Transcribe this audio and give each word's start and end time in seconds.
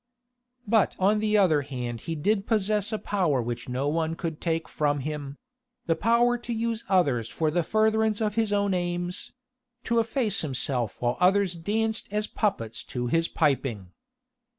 But 0.67 0.95
on 0.97 1.19
the 1.19 1.37
other 1.37 1.61
hand 1.61 2.01
he 2.09 2.15
did 2.15 2.47
possess 2.47 2.91
a 2.91 2.97
power 2.97 3.39
which 3.39 3.69
no 3.69 3.87
one 3.87 4.15
could 4.15 4.41
take 4.41 4.67
from 4.67 5.01
him 5.01 5.37
the 5.85 5.95
power 5.95 6.39
to 6.39 6.51
use 6.51 6.83
others 6.89 7.29
for 7.29 7.51
the 7.51 7.61
furtherance 7.61 8.19
of 8.19 8.33
his 8.33 8.51
own 8.51 8.73
aims 8.73 9.31
to 9.83 9.99
efface 9.99 10.41
himself 10.41 10.99
while 11.03 11.17
others 11.19 11.53
danced 11.53 12.11
as 12.11 12.25
puppets 12.25 12.83
to 12.85 13.05
his 13.05 13.27
piping. 13.27 13.91